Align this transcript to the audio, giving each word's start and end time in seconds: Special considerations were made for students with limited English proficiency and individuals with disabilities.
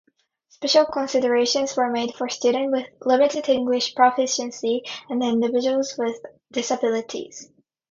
Special 0.49 0.85
considerations 0.87 1.77
were 1.77 1.91
made 1.91 2.15
for 2.15 2.27
students 2.27 2.71
with 2.75 2.87
limited 3.05 3.47
English 3.49 3.93
proficiency 3.93 4.81
and 5.11 5.21
individuals 5.21 5.93
with 5.95 6.17
disabilities. 6.51 7.51